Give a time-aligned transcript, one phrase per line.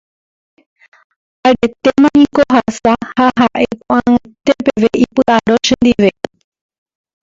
[1.47, 6.09] aretéma niko ohasa ha ha'e ko'ag̃aite peve ipy'aro chendive